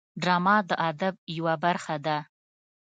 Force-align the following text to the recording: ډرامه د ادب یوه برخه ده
ډرامه 0.21 0.55
د 0.69 0.71
ادب 0.89 1.15
یوه 1.37 1.53
برخه 1.63 1.95
ده 2.05 2.17